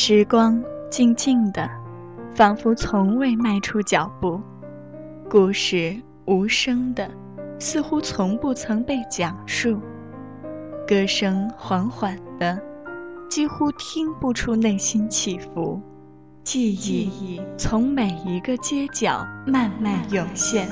[0.00, 1.68] 时光静静的，
[2.32, 4.40] 仿佛从未迈出脚步；
[5.28, 7.10] 故事无声的，
[7.58, 9.76] 似乎从不曾被讲述；
[10.86, 12.56] 歌声缓缓的，
[13.28, 15.80] 几乎听不出内心起伏；
[16.44, 20.68] 记忆从每一个街角慢慢涌现。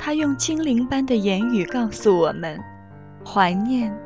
[0.00, 2.58] 他用精灵般的言语告诉我们：
[3.24, 3.96] 怀念。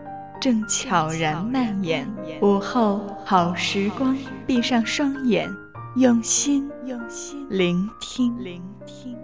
[0.42, 2.04] 正悄然蔓延，
[2.42, 5.48] 午后好时光，闭上双眼，
[5.94, 9.16] 用心用心聆听聆听。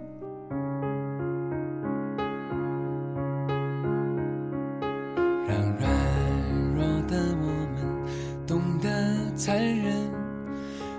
[5.44, 5.90] 让软
[6.76, 8.06] 弱的我们
[8.46, 8.88] 懂得
[9.34, 9.92] 残忍，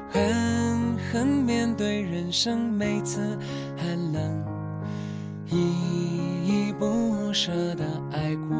[0.09, 3.39] 狠狠面对人生每次
[3.77, 4.45] 寒冷，
[5.47, 5.55] 依
[6.45, 8.57] 依不舍的爱过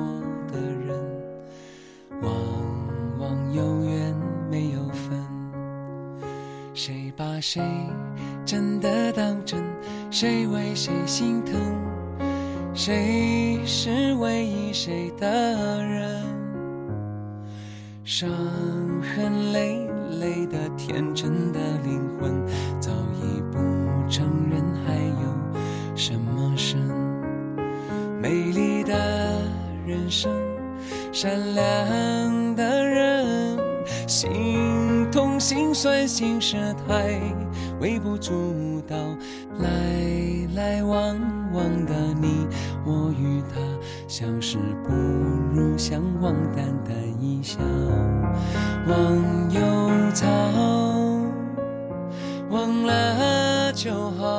[7.52, 7.64] 谁
[8.46, 9.60] 真的当真？
[10.12, 11.60] 谁为谁心疼？
[12.76, 16.24] 谁是唯一谁的人？
[18.04, 18.30] 伤
[19.02, 19.88] 痕累
[20.20, 22.32] 累的天真的灵魂，
[22.80, 22.92] 早
[23.24, 23.58] 已不
[24.08, 26.80] 承认还有什么深？
[28.22, 28.94] 美丽的
[29.88, 30.08] 人？
[30.08, 30.32] 生。
[31.12, 33.58] 善良的人，
[34.08, 36.56] 心痛心酸心事
[36.88, 37.20] 太
[37.80, 38.96] 微不足道，
[39.60, 39.68] 来
[40.56, 41.18] 来往
[41.54, 42.46] 往的你
[42.86, 43.60] 我与他，
[44.08, 44.94] 相识不
[45.54, 47.60] 如相忘，淡淡一笑，
[48.88, 49.62] 忘忧
[50.14, 50.28] 草，
[52.50, 54.39] 忘了就好，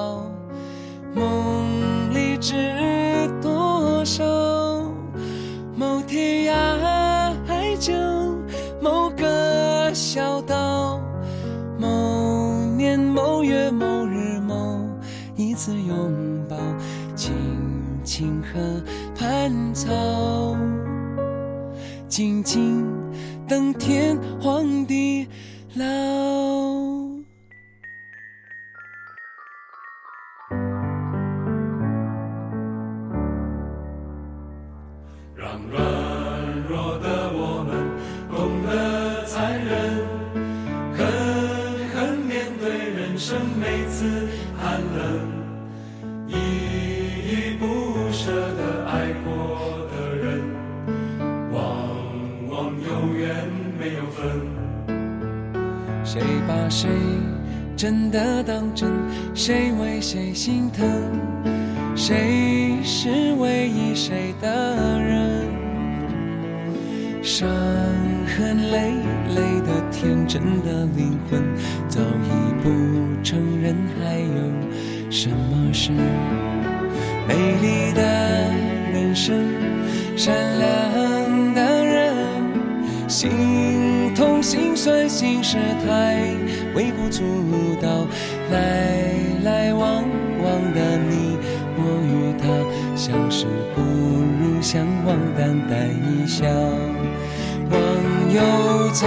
[15.60, 16.56] 次拥抱，
[17.14, 17.34] 青
[18.02, 18.82] 青河
[19.14, 19.90] 畔草，
[22.08, 22.82] 静静
[23.46, 25.28] 等天荒地
[25.74, 26.59] 老。
[57.80, 58.90] 真的当真？
[59.34, 60.86] 谁为谁心疼？
[61.96, 65.48] 谁是唯一谁的人？
[67.22, 67.48] 伤
[68.36, 68.92] 痕累
[69.34, 71.42] 累的天真的灵魂，
[71.88, 72.68] 早已不
[73.22, 75.90] 承认还有什么是
[77.26, 78.02] 美丽的
[78.92, 79.42] 人生？
[80.18, 82.14] 善良的人，
[83.08, 83.79] 心。
[84.82, 86.16] 算心事太
[86.74, 87.22] 微不足
[87.82, 88.06] 道，
[88.50, 89.04] 来
[89.44, 90.02] 来往
[90.42, 91.36] 往的你
[91.76, 92.48] 我与他，
[92.96, 96.46] 相识不如相忘，淡淡一笑，
[97.70, 97.78] 忘
[98.32, 98.40] 忧
[98.94, 99.06] 草，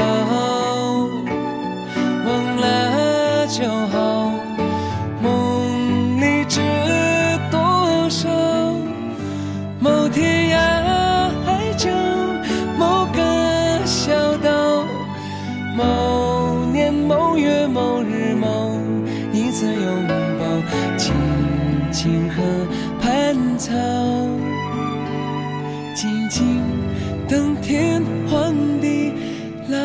[25.94, 26.44] 静静
[27.28, 29.12] 等天荒地
[29.70, 29.78] 老。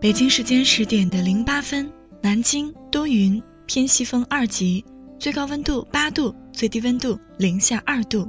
[0.00, 1.92] 北京时间十点的零八分，
[2.22, 4.82] 南京多云，偏西风二级，
[5.18, 8.26] 最高温度八度，最低温度零下二度。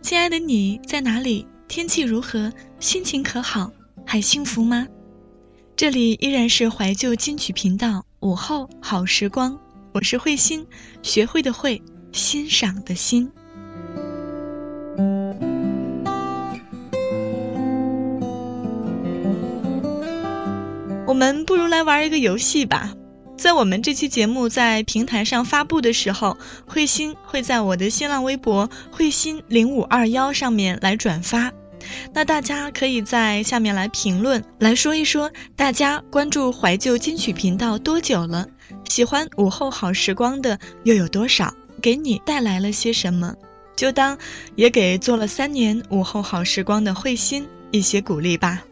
[0.00, 1.44] 亲爱的你在哪里？
[1.66, 2.52] 天气如何？
[2.78, 3.72] 心情可好？
[4.06, 4.86] 还幸福吗？
[5.74, 9.58] 这里依然是怀旧金曲频道，午后好时光，
[9.90, 10.64] 我是慧心，
[11.02, 11.82] 学会的会，
[12.12, 13.28] 欣赏的心。
[21.08, 22.94] 我们不如来玩一个游戏吧。
[23.40, 31.50] 在我们这期节目在平台上发布的时候，慧心会在我的新浪微博“慧心零五二幺”上面来转发。
[32.12, 38.46] 那大家可以在下面来评论，来说一说大家关注怀旧金曲频道多久了？
[38.90, 41.54] 喜欢午后好时光的又有多少？
[41.80, 43.34] 给你带来了些什么？
[43.74, 44.18] 就当
[44.54, 48.62] 也给做了三年午后好时光的慧心一些鼓励吧。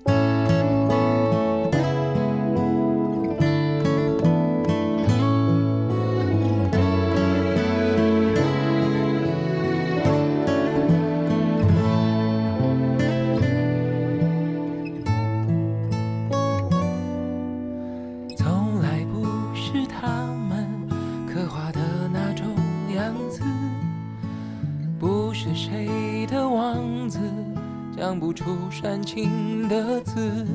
[29.18, 30.46] 情的字，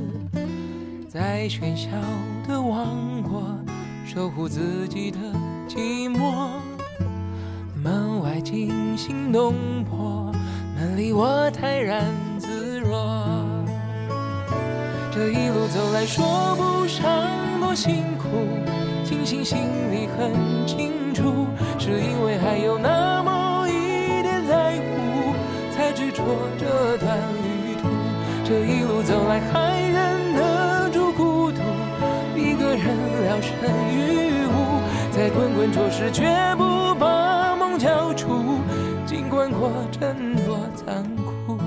[1.09, 1.89] 在喧嚣
[2.47, 3.43] 的王国
[4.05, 5.17] 守护自己的
[5.67, 6.47] 寂寞。
[7.75, 10.31] 门外惊心动魄，
[10.77, 12.05] 门里我泰然
[12.39, 13.45] 自若。
[15.11, 17.03] 这一路走来，说不上
[17.59, 18.29] 多辛苦，
[19.03, 19.59] 庆幸心
[19.91, 20.31] 里很
[20.65, 25.33] 清楚，是因为还有那么一点在乎，
[25.75, 26.23] 才执着
[26.57, 27.52] 这段旅。
[28.53, 31.59] 这一路走来，还忍得住孤独，
[32.37, 32.85] 一个人
[33.23, 33.51] 聊胜
[33.89, 34.79] 于无，
[35.11, 36.23] 在滚滚浊世，绝
[36.55, 38.59] 不把梦交出，
[39.07, 41.57] 尽管过程多残酷。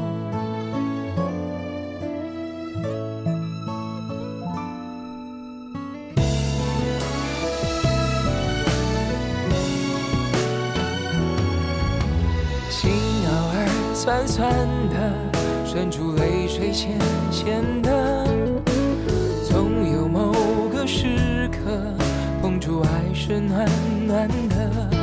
[12.71, 12.93] 心
[13.27, 14.49] 偶尔酸酸
[14.86, 14.86] 的。
[15.77, 16.99] 忍住泪水，咸
[17.31, 18.27] 咸的。
[19.47, 20.33] 总有某
[20.73, 21.93] 个时刻，
[22.41, 23.69] 碰触爱是暖
[24.07, 24.96] 暖的。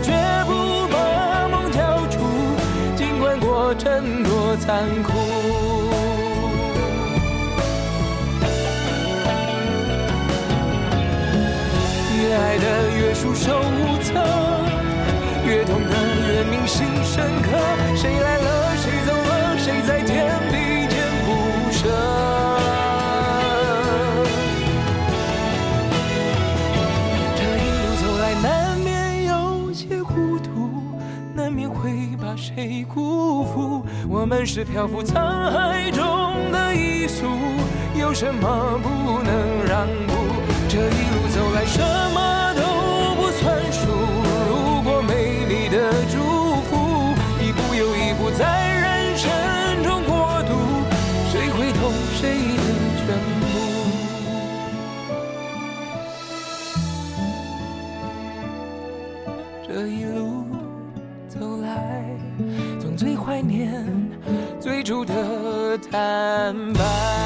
[0.00, 0.12] 绝
[0.46, 2.18] 不把梦交出，
[2.96, 5.12] 尽管过程多残酷。
[12.16, 13.60] 越爱的越束手
[34.24, 37.26] 我们是漂浮沧海中的一粟，
[37.94, 40.14] 有什么不能让步？
[40.66, 41.78] 这一路走来，什
[42.14, 42.62] 么都
[65.76, 67.23] 的坦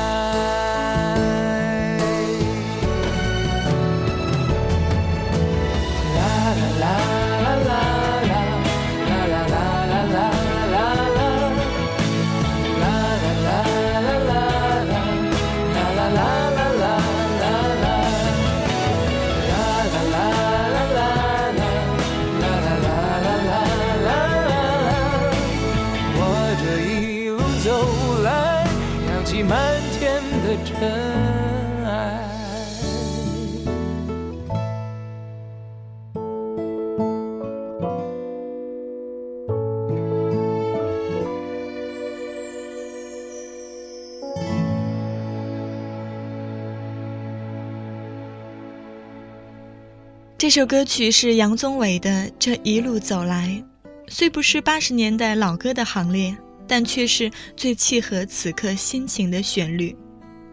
[50.49, 53.62] 这首歌曲是杨宗纬的《这一路走来》，
[54.11, 56.35] 虽不是八十年代老歌的行列，
[56.67, 59.95] 但却是最契合此刻心情的旋律。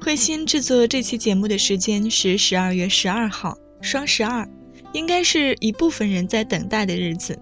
[0.02, 4.46] 慧心制作这期节目的时间是十二月十二号，双十二，
[4.92, 7.40] 应该是一部分人在等待的日子。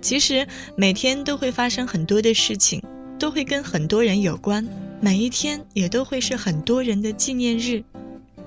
[0.00, 2.80] 其实每天都会发生很多的事情，
[3.18, 4.64] 都会跟很多人有关，
[5.00, 7.82] 每一天也都会是很多人的纪念日。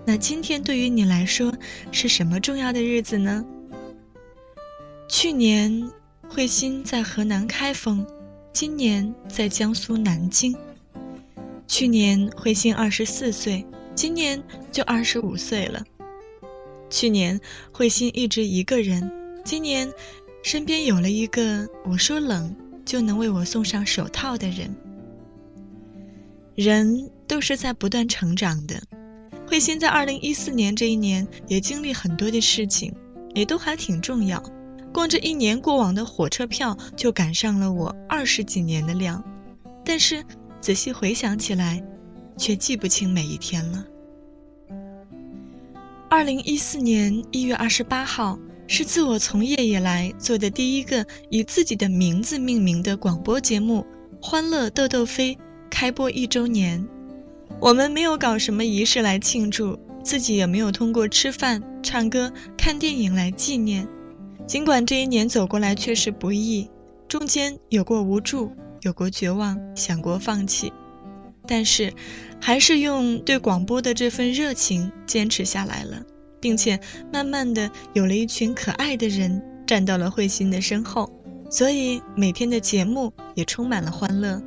[0.06, 1.54] 那今天对于你来说
[1.92, 3.46] 是什么重要的日子呢？
[5.08, 5.92] 去年
[6.28, 8.06] 慧心在河南开封，
[8.52, 10.56] 今年在江苏南京。
[11.68, 14.42] 去年慧心二十四岁，今年
[14.72, 15.84] 就二十五岁了。
[16.90, 17.40] 去年
[17.72, 19.12] 慧心一直一个人，
[19.46, 19.92] 今年
[20.44, 24.76] 身边有了一个我说冷就能为我送上手套的人。
[26.56, 28.82] 人都是在不断成长的。
[29.52, 32.96] 慧心在二零一四年这一年也经历很多的事情，
[33.36, 34.42] 也都还挺重要。
[34.94, 39.22] 光这一年过往的火车票就赶上了我二十几年的量，
[39.84, 40.24] 但是
[40.62, 41.84] 仔细回想起来，
[42.38, 43.86] 却记不清每一天了。
[46.10, 53.86] 二零一四年一月二十八号是自我从业以来做的第一个以自己的名字命名的广播节目
[54.26, 55.36] 《欢乐豆豆飞》
[55.70, 56.88] 开播一周年。
[57.62, 63.88] 我们没有搞什么仪式来庆祝，自己也没有通过吃饭、唱歌、看电影来纪念。
[64.48, 66.68] 尽管这一年走过来确实不易，
[67.08, 68.52] 中间有过无助，
[68.82, 70.74] 有过绝望，想过放弃，
[71.46, 71.94] 但是
[72.42, 76.02] 还是用对广播的这份热情坚持下来了，
[76.40, 76.80] 并且
[77.14, 81.14] 慢慢的有了一群可爱的人站到了慧心的身后，
[81.52, 84.42] 所以每天的节目也充满了欢乐。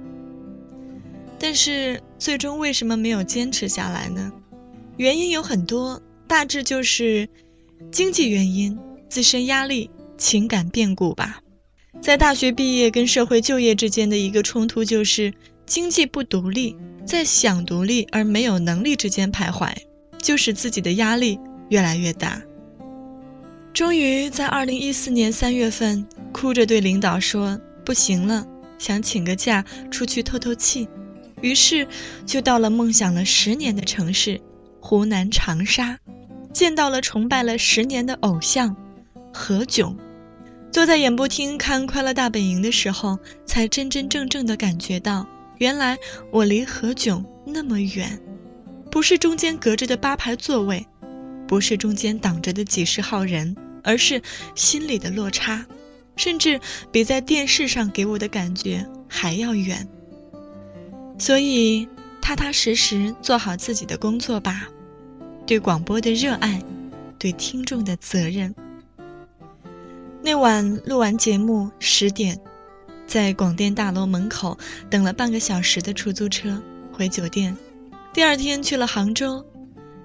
[1.39, 4.33] 但是最终为什么没有坚持下来呢？
[4.97, 7.29] 原因有很多，大致就是
[7.93, 8.79] 经济原因、
[9.11, 11.43] 自身压力、情感变故吧。
[12.01, 15.35] 在大学毕业跟社会就业之间的一个冲突就是
[15.67, 19.75] 经济不独立，在想独立而没有能力之间徘徊，
[20.17, 21.39] 就使自己的压力
[21.69, 22.41] 越来越大。
[23.75, 28.47] 终于在二零一四年三月份，哭着对领导说：“不行了，
[28.79, 30.89] 想请个假出去透透气。”
[31.41, 31.87] 于是，
[32.25, 34.41] 就到了梦想了十年的城市——
[34.81, 35.99] 湖南长沙，
[36.53, 38.77] 见到了崇拜了十年的偶像
[39.33, 39.95] 何炅。
[40.71, 45.27] 坐在演播厅看《快乐大本营》的时候，才真真正正的感觉到，
[45.59, 45.99] 原来
[46.33, 48.21] 我离何炅那么远，
[48.91, 50.87] 不是中间隔着的八排座位，
[51.47, 54.21] 不是中间挡着的几十号人，而是
[54.57, 55.65] 心里的落差，
[56.17, 56.61] 甚至
[56.91, 59.87] 比在电视上给我的感觉还要远。
[61.19, 61.89] 所以，
[62.21, 64.69] 踏踏实实做好自己的工作吧，
[65.47, 66.63] 对广播的热爱，
[67.19, 68.55] 对听众的责任。
[70.23, 72.41] 那晚录完节目十点，
[73.07, 77.57] 在广电大楼门口等了半个小时的出租车回酒店。
[78.13, 79.45] 第二天去了杭州，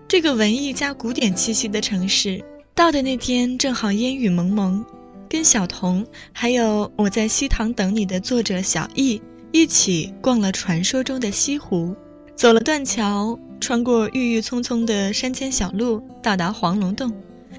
[0.07, 2.43] 这个文艺加古典气息的城市。
[2.75, 4.85] 到的那天正好烟雨蒙蒙，
[5.29, 9.21] 跟小童还有我在西塘等你的作者小易。
[9.51, 11.95] 一起逛了传说中的西湖，
[12.35, 17.11] 走了断桥，穿过郁郁葱葱的山间小路，到达黄龙洞，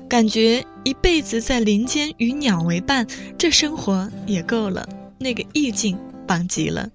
[0.08, 3.06] 感觉一辈子在林间与鸟为伴，
[3.36, 4.88] 这生活也够了。
[5.18, 6.88] 那个意境棒极了。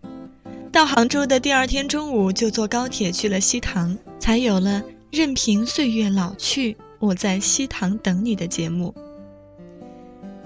[0.72, 8.96] 到杭州的第二天中午，就坐高铁去了西塘，才有了任凭岁月老去，我在西塘等你的节目。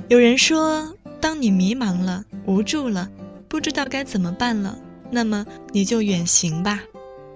[0.08, 3.10] 有人说，当你迷茫了，无助了。
[3.50, 4.80] 不知道该怎么办了，
[5.12, 6.82] 那么你就远行吧，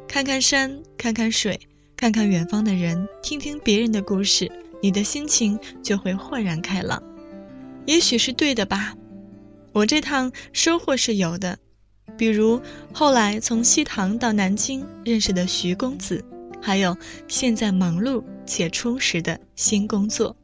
[0.07, 1.59] 看看山，看看水，
[1.97, 4.49] 看看远方的人，听听别人的故事，
[4.81, 7.01] 你的心情就会豁然开朗。
[7.85, 8.95] 也许是对的吧，
[9.73, 11.57] 我这趟收获是有的，
[12.15, 12.61] 比如
[12.93, 16.23] 后来从西塘到南京认识的徐公子，
[16.61, 16.95] 还有
[17.27, 20.37] 现在忙碌且充实的新工作。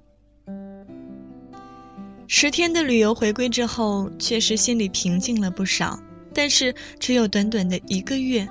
[2.32, 6.00] 十天的旅游回归之后，确实心里平静了不少。
[6.32, 8.48] 但是只有短短的一个月，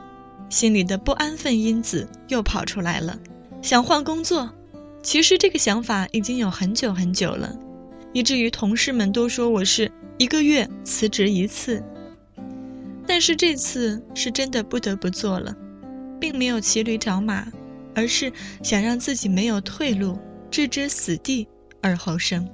[0.50, 3.16] 心里的不安分因子又跑出来了，
[3.62, 4.52] 想换工作。
[5.00, 7.56] 其实这个想法已经有很久很久了，
[8.12, 11.80] 以至于同事们都说我是一个月辞职一次。
[13.06, 15.54] 但是这次是真的不得不做了，
[16.20, 17.46] 并没有骑驴找马，
[17.94, 20.18] 而是想让自己没有退路，
[20.50, 21.46] 置之死地
[21.80, 22.44] 而后生。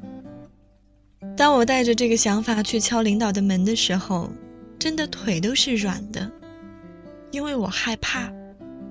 [1.36, 4.30] 当我带着这个想法去敲领导的门的时候，
[4.78, 6.30] 真的腿都是软的，
[7.30, 8.32] 因为我害怕，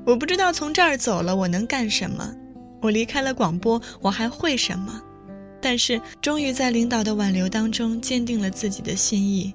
[0.05, 2.35] 我不知道从这儿走了我能干什么，
[2.81, 5.01] 我离开了广播我还会什么？
[5.61, 9.53] 但是终于在领导的挽留当中坚定了自己的心意。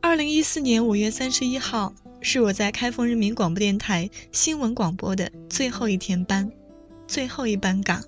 [0.00, 6.48] 二零一四年五月三十一号是我在开封人民广播电台新闻广播的最后一天班，
[7.08, 8.00] 最后一班岗。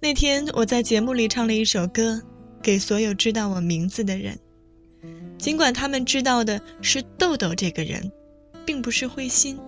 [0.00, 2.22] 那天我在节目里唱了一首歌，
[2.62, 4.38] 给所有知道我名字的人。
[5.38, 8.12] 尽管他们知道的是豆豆这个人，
[8.64, 9.58] 并不是慧心，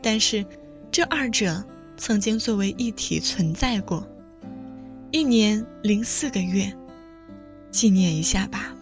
[0.00, 0.46] 但是
[0.92, 1.64] 这二者
[1.96, 4.06] 曾经作为一体存在过。
[5.10, 6.72] 一年零四个月，
[7.70, 8.76] 纪念一下吧。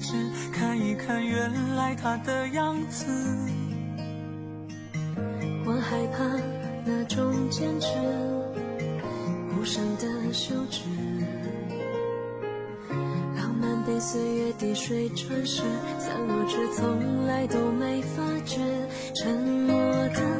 [0.00, 0.12] 只，
[0.52, 3.06] 看一看原来他的样子。
[5.66, 6.24] 我害怕
[6.84, 7.88] 那种坚持，
[9.56, 10.82] 无声的休止。
[13.36, 15.62] 浪漫被岁月滴水穿石，
[15.98, 18.60] 散落却从来都没发觉。
[19.14, 20.33] 沉默的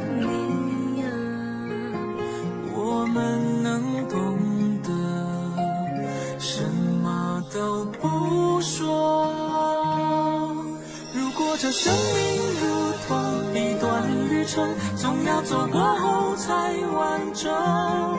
[15.25, 16.52] 要走过后才
[16.87, 18.13] 完整。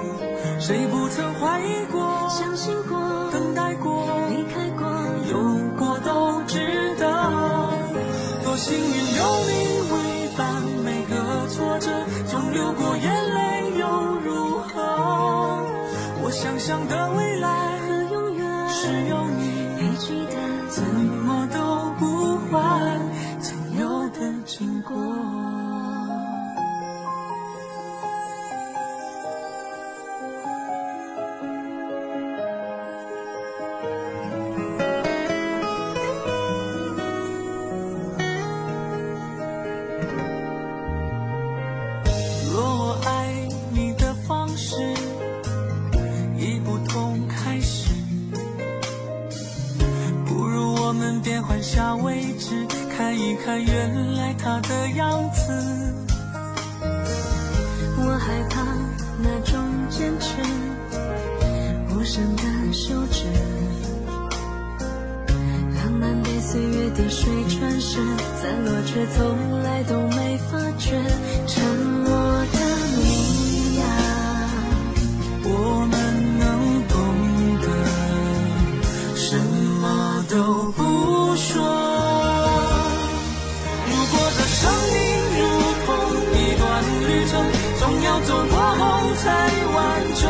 [88.16, 89.30] 要走过后才
[89.76, 90.24] 完整，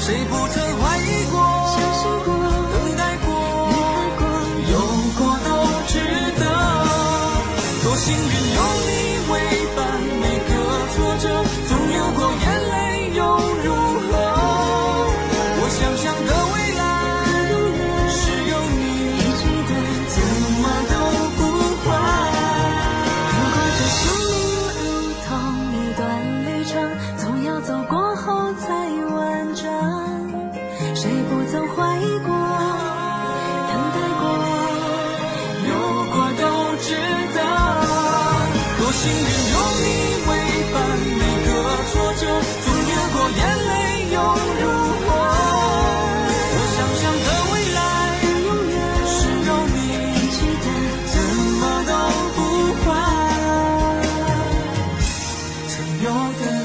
[0.00, 0.67] 谁不曾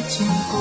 [0.07, 0.59] 经过。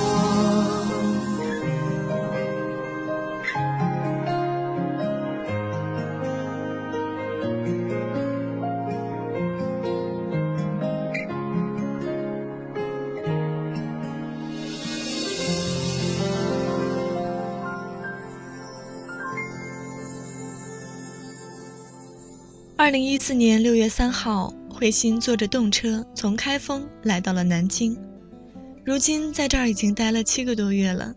[22.77, 27.97] 二零一四年六月三号，慧心坐着动车从开封来到了南京。
[28.85, 31.15] 如今在这儿已经待了七个多月了，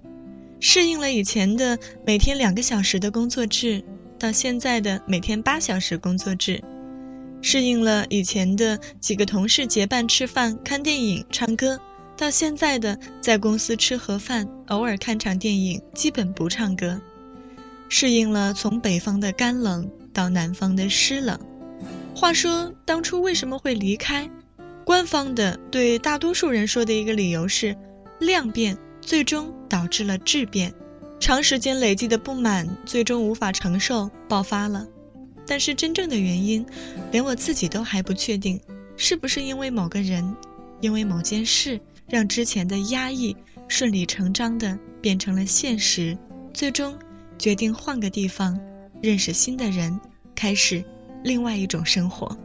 [0.59, 3.83] 适应了以前的每天两个小时的工作制，
[4.19, 6.61] 到现在的每天八小时工作制；
[7.41, 11.79] 适应了以前的几个同事结伴吃饭、看电影、唱歌，
[12.15, 16.99] 到现在的在公司吃盒饭，偶尔看场电影，基本不唱歌；
[17.89, 21.39] 适应了从北方的干冷到南方的湿冷。
[22.15, 24.29] 话说当初为什么会离开？
[24.85, 27.75] 官方的对大多数人说的一个理由是，
[28.19, 30.71] 量变最终导致了质变，
[31.19, 34.87] 长时间累积的不满最终无法承受，爆发了。
[35.47, 36.63] 但是真正的原因，
[37.11, 38.61] 连我自己都还不确定，
[38.95, 40.35] 是不是因为某个人，
[40.81, 43.35] 因为某件事，让之前的压抑
[43.67, 46.15] 顺理成章的变成了现实，
[46.53, 46.95] 最终
[47.39, 48.59] 决定换个地方，
[49.01, 49.99] 认识新的人，
[50.35, 50.83] 开始
[51.23, 52.37] 另外一种生活。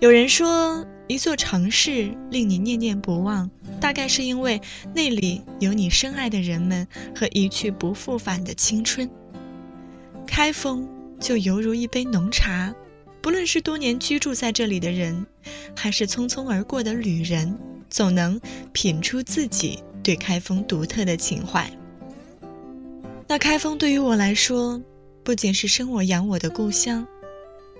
[0.00, 3.48] 有人说，一座城市令你念念不忘，
[3.80, 4.60] 大概是因为
[4.94, 9.08] 那里有你深爱的人们和一去不复返的青春。
[10.26, 10.88] 开封
[11.20, 12.74] 就犹如一杯浓茶，
[13.22, 15.26] 不论是多年居住在这里的人，
[15.76, 17.56] 还是匆匆而过的旅人，
[17.88, 18.40] 总能
[18.72, 21.70] 品出自己对开封独特的情怀。
[23.28, 24.82] 那开封对于我来说，
[25.22, 27.06] 不仅是生我养我的故乡，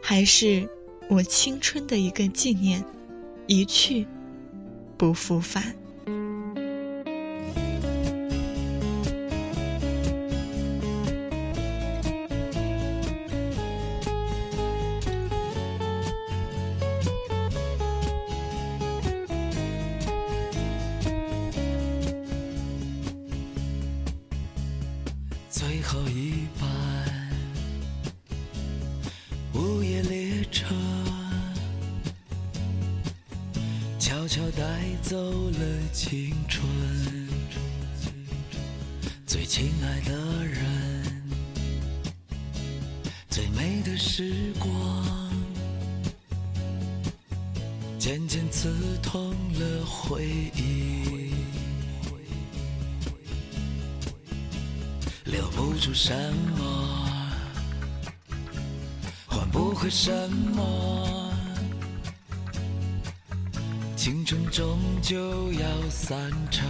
[0.01, 0.69] 还是……
[1.09, 2.85] 我青春的一个纪念，
[3.47, 4.07] 一去
[4.97, 5.86] 不复返。
[60.07, 60.15] 什
[60.55, 61.35] 么，
[63.97, 66.65] 青春终究要散场。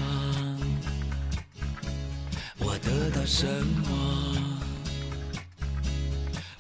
[2.57, 3.93] 我得到什么？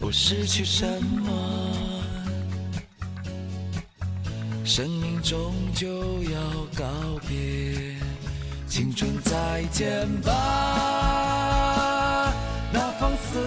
[0.00, 2.02] 我失去什么？
[4.62, 6.38] 生命终究要
[6.76, 6.84] 告
[7.26, 7.96] 别，
[8.68, 10.34] 青春再见吧，
[12.70, 13.40] 那放肆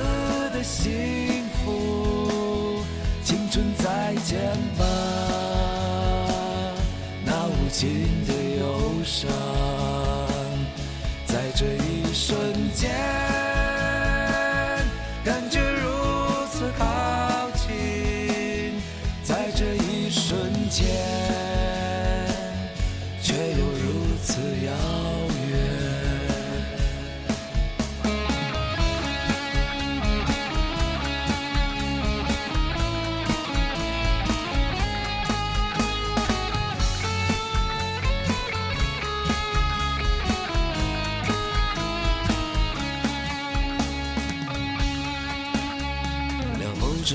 [0.50, 2.09] 的幸福。
[3.52, 4.40] 春再见
[4.78, 4.86] 吧，
[7.26, 9.28] 那无尽的忧伤，
[11.26, 12.38] 在这一瞬
[12.76, 12.92] 间，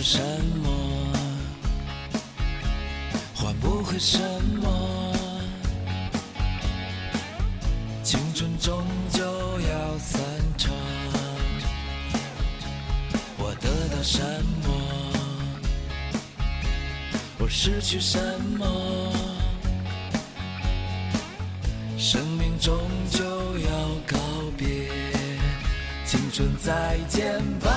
[0.06, 0.20] 什
[0.62, 0.70] 么
[3.34, 4.20] 换不回什
[4.62, 5.16] 么？
[8.02, 9.22] 青春终究
[9.60, 10.20] 要散
[10.58, 10.74] 场。
[13.38, 14.20] 我得到什
[14.62, 14.68] 么？
[17.38, 18.20] 我失去什
[18.58, 19.10] 么？
[21.96, 22.78] 生命终
[23.10, 23.24] 究
[23.58, 23.70] 要
[24.06, 24.18] 告
[24.58, 24.90] 别，
[26.04, 27.73] 青春再见吧。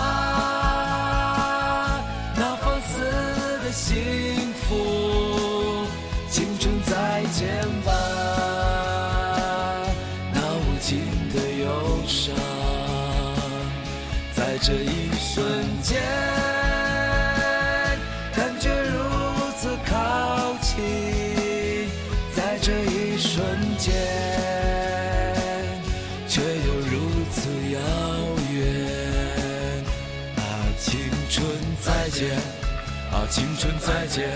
[33.30, 34.30] 青春再见！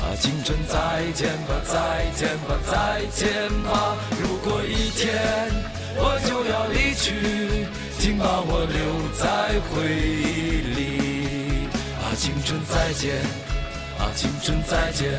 [0.00, 3.96] 啊，青春再见吧，再见吧，再见吧！
[4.22, 5.12] 如果一天
[5.96, 7.66] 我就要离去，
[7.98, 8.78] 请把我留
[9.18, 11.68] 在回忆里。
[12.00, 13.16] 啊，青春再见！
[13.98, 15.10] 啊，青春再见！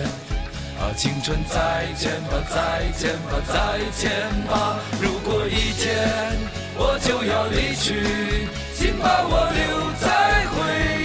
[0.79, 4.11] 啊，青春再见吧，再见吧，再见
[4.47, 4.79] 吧！
[5.01, 6.37] 如果一天
[6.77, 11.04] 我就要离去，请把我留在回忆。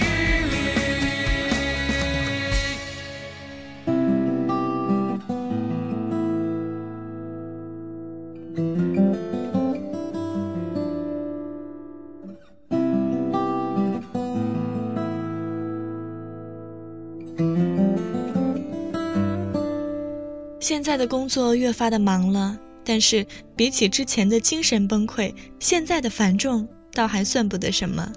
[20.59, 28.11] 现在的工作越发的忙了，但是比起之前的精神崩溃，现在的繁重倒还算不得什么。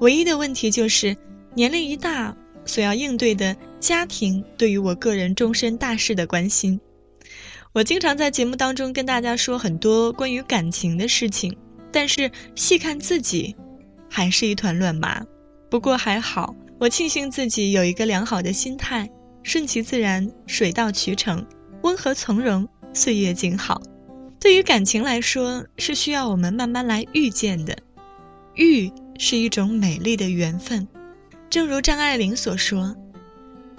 [0.00, 1.16] 唯一的问题就是，
[1.54, 6.80] 年龄一大，所要应对的家庭对于我个人终身大事的关心。
[7.72, 11.56] 我经常在节目当中跟大家说很多关于感情的事情，
[11.90, 13.56] 但是细看自己，
[14.08, 15.24] 还是一团乱麻。
[15.70, 19.10] 不过还好，我庆幸自己有一个良好的心态，
[19.42, 21.46] 顺其自然，水到渠成，
[21.80, 23.80] 温和从容，岁月静好。
[24.38, 27.78] 对于感情来说，是需要我们慢慢来遇见的。
[28.54, 30.86] 遇是一种美丽的缘分，
[31.48, 32.94] 正如张爱玲所说：“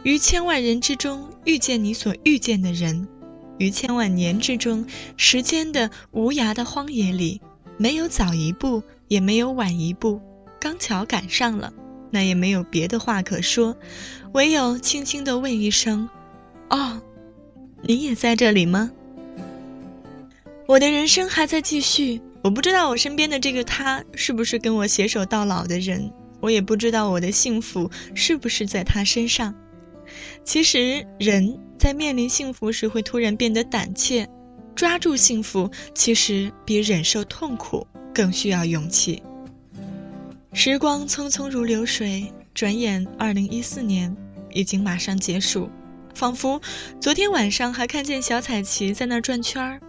[0.01, 3.07] 于千万人之中遇见你所遇见的人。”
[3.59, 4.83] 于千万年之中，
[5.15, 7.39] 时间的无涯的荒野里，
[7.77, 10.19] 没有早一步，也没有晚一步，
[10.59, 11.71] 刚巧赶上了，
[12.11, 13.75] 那也没有别的话可说，
[14.33, 16.09] 唯有轻轻地问一声
[16.69, 17.01] ：“哦，
[17.81, 18.91] 你也在这里吗？”
[20.67, 29.53] 我的人生还在继续，我不知道我身边的这个他是不是跟我携手到老的人，我也不知道我的幸福是不是在他身上。
[30.43, 31.59] 其实人。
[31.77, 34.27] 在面临幸福时，会突然变得胆怯。
[34.75, 39.21] 抓住幸福，其实比忍受痛苦更需要勇气。
[40.57, 44.15] 时光匆匆如流水，转眼二零一四年
[44.51, 45.69] 已经马上结束。
[46.13, 46.61] 仿佛
[47.01, 49.81] 昨天晚上还看见小彩旗在那转圈儿，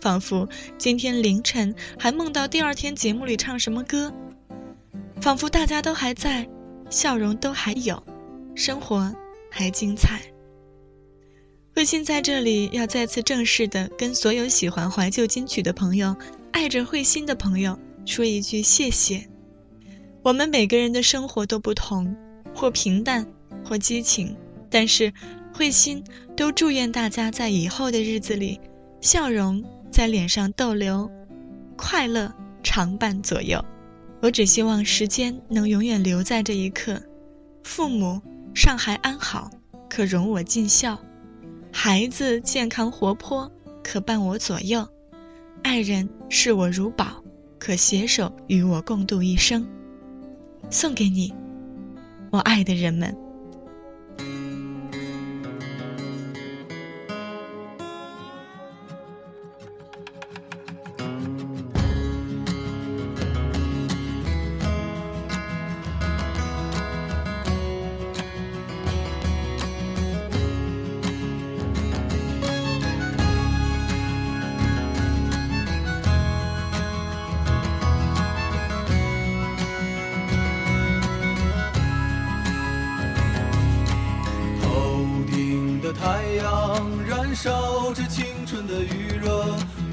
[0.00, 4.12] 仿佛今天凌晨还梦到第二天节目里唱什么歌，
[5.20, 6.48] 仿佛大家都还在，
[6.90, 8.02] 笑容都还有，
[8.56, 9.14] 生活
[9.48, 10.20] 还精彩。
[11.72, 16.16] 慧心在这里要再次正式的跟所有喜欢怀旧金曲的朋友、
[16.50, 19.29] 爱着慧心的朋友说一句谢谢。
[20.22, 22.14] 我们每个人的生活都不同，
[22.54, 23.26] 或平淡，
[23.64, 24.36] 或激情，
[24.68, 25.12] 但是
[25.54, 26.04] 慧心
[26.36, 28.60] 都祝愿大家在以后的日子里，
[29.00, 31.10] 笑容在脸上逗留，
[31.74, 33.64] 快乐常伴左右。
[34.20, 37.00] 我只希望时间能永远留在这一刻，
[37.62, 38.20] 父母
[38.54, 39.50] 尚还安好，
[39.88, 40.98] 可容我尽孝。
[41.72, 43.50] 孩子健康活泼，
[43.82, 44.84] 可伴我左右；
[45.62, 47.24] 爱人视我如宝，
[47.58, 49.66] 可携手与我共度一生。
[50.70, 51.34] 送给你，
[52.30, 53.29] 我爱的人们。
[87.30, 89.44] 燃烧着青春的余热，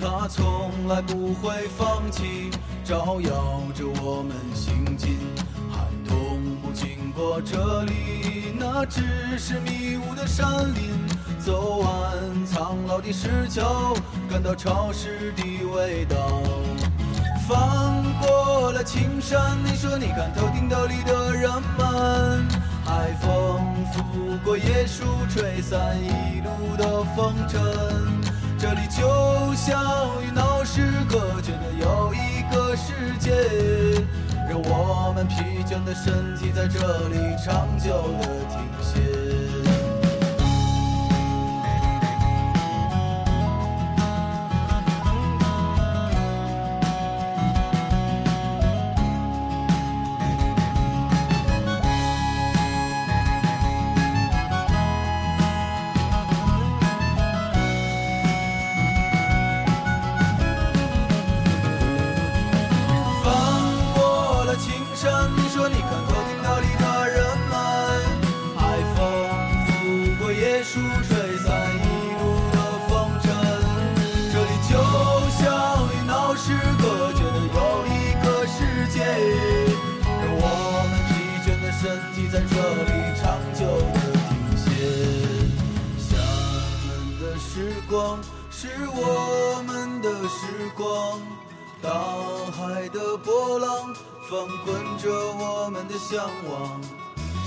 [0.01, 2.49] 它从来不会放弃，
[2.83, 5.19] 照耀着我们行进。
[5.69, 10.89] 寒冬不经过这里，那只是迷雾的山林。
[11.37, 13.93] 走完苍老的石桥，
[14.27, 15.43] 感到潮湿的
[15.75, 16.41] 味道。
[17.47, 22.66] 翻过了青山，你说你看头顶斗笠的人们。
[22.87, 27.61] 海风拂过椰树，吹散一路的风尘。
[28.57, 29.83] 这里就像
[30.23, 33.35] 与闹市隔绝的又一个世界，
[34.49, 39.26] 让我们疲倦的身体在这里长久的停歇。
[96.27, 96.81] 张望。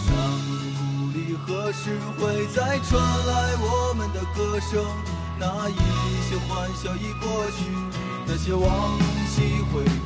[0.06, 0.16] 山
[0.46, 4.82] 谷里何时会再传来我们的歌声？
[5.38, 5.74] 那一
[6.28, 7.64] 些欢笑已过去，
[8.26, 9.99] 那些往昔会。